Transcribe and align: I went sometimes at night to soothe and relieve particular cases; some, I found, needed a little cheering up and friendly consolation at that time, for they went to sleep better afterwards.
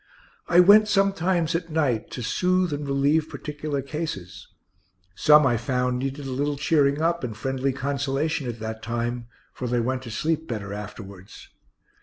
I 0.47 0.59
went 0.61 0.87
sometimes 0.87 1.53
at 1.53 1.69
night 1.69 2.09
to 2.09 2.23
soothe 2.23 2.73
and 2.73 2.87
relieve 2.87 3.29
particular 3.29 3.83
cases; 3.83 4.47
some, 5.13 5.45
I 5.45 5.57
found, 5.57 5.99
needed 5.99 6.25
a 6.25 6.31
little 6.31 6.57
cheering 6.57 7.03
up 7.03 7.23
and 7.23 7.37
friendly 7.37 7.71
consolation 7.71 8.47
at 8.47 8.57
that 8.61 8.81
time, 8.81 9.27
for 9.53 9.67
they 9.67 9.79
went 9.79 10.01
to 10.01 10.09
sleep 10.09 10.47
better 10.47 10.73
afterwards. 10.73 11.49